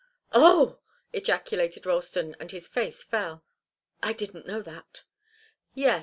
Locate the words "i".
4.01-4.13